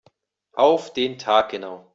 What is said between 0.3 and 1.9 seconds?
Auf den Tag genau.